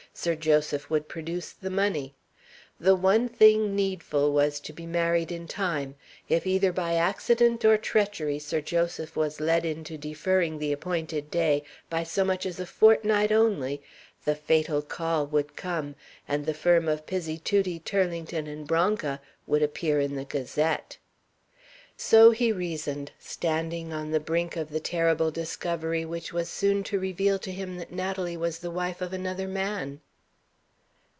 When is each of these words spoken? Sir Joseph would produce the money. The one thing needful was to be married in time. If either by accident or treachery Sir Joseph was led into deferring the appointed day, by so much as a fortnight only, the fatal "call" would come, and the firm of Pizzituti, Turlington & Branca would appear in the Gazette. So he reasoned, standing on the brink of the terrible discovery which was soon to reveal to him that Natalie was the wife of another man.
Sir 0.13 0.35
Joseph 0.35 0.89
would 0.89 1.07
produce 1.07 1.53
the 1.53 1.69
money. 1.69 2.13
The 2.77 2.97
one 2.97 3.29
thing 3.29 3.77
needful 3.77 4.33
was 4.33 4.59
to 4.59 4.73
be 4.73 4.85
married 4.85 5.31
in 5.31 5.47
time. 5.47 5.95
If 6.27 6.45
either 6.45 6.73
by 6.73 6.95
accident 6.95 7.63
or 7.63 7.77
treachery 7.77 8.37
Sir 8.37 8.59
Joseph 8.59 9.15
was 9.15 9.39
led 9.39 9.65
into 9.65 9.97
deferring 9.97 10.59
the 10.59 10.73
appointed 10.73 11.31
day, 11.31 11.63
by 11.89 12.03
so 12.03 12.25
much 12.25 12.45
as 12.45 12.59
a 12.59 12.65
fortnight 12.65 13.31
only, 13.31 13.81
the 14.25 14.35
fatal 14.35 14.81
"call" 14.81 15.25
would 15.27 15.55
come, 15.55 15.95
and 16.27 16.45
the 16.45 16.53
firm 16.53 16.89
of 16.89 17.05
Pizzituti, 17.05 17.79
Turlington 17.81 18.65
& 18.65 18.67
Branca 18.67 19.21
would 19.47 19.63
appear 19.63 20.01
in 20.01 20.17
the 20.17 20.25
Gazette. 20.25 20.97
So 21.97 22.31
he 22.31 22.51
reasoned, 22.51 23.11
standing 23.19 23.93
on 23.93 24.09
the 24.09 24.19
brink 24.19 24.55
of 24.55 24.69
the 24.71 24.79
terrible 24.79 25.29
discovery 25.29 26.03
which 26.03 26.33
was 26.33 26.49
soon 26.49 26.83
to 26.85 26.99
reveal 26.99 27.37
to 27.37 27.51
him 27.51 27.77
that 27.77 27.91
Natalie 27.91 28.37
was 28.37 28.57
the 28.59 28.71
wife 28.71 29.01
of 29.01 29.13
another 29.13 29.47
man. 29.47 30.01